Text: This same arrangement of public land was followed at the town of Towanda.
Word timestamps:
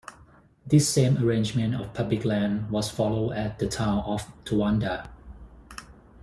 This 0.65 0.89
same 0.89 1.19
arrangement 1.19 1.75
of 1.75 1.93
public 1.93 2.25
land 2.25 2.71
was 2.71 2.89
followed 2.89 3.33
at 3.33 3.59
the 3.59 3.67
town 3.67 3.99
of 4.03 4.25
Towanda. 4.45 5.07